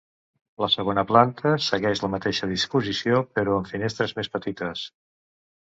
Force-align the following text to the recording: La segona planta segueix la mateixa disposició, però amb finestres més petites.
La 0.63 0.69
segona 0.75 1.03
planta 1.11 1.51
segueix 1.67 2.03
la 2.05 2.11
mateixa 2.15 2.49
disposició, 2.55 3.21
però 3.39 3.57
amb 3.61 3.71
finestres 3.75 4.19
més 4.23 4.35
petites. 4.39 4.89